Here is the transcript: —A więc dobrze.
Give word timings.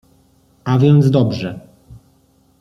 —A 0.65 0.77
więc 0.77 1.09
dobrze. 1.11 1.59